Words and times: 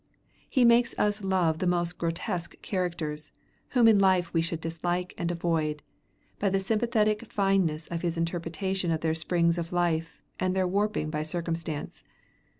He 0.49 0.65
makes 0.65 0.97
us 0.97 1.23
love 1.23 1.59
the 1.59 1.67
most 1.67 1.99
grotesque 1.99 2.59
characters, 2.63 3.31
whom 3.77 3.87
in 3.87 3.99
life 3.99 4.33
we 4.33 4.41
should 4.41 4.59
dislike 4.59 5.13
and 5.15 5.29
avoid, 5.29 5.83
by 6.39 6.49
the 6.49 6.59
sympathetic 6.59 7.31
fineness 7.31 7.87
of 7.89 8.01
his 8.01 8.17
interpretation 8.17 8.89
of 8.89 9.01
their 9.01 9.13
springs 9.13 9.59
of 9.59 9.71
life 9.71 10.19
and 10.39 10.55
their 10.55 10.65
warping 10.67 11.11
by 11.11 11.21
circumstance. 11.21 12.03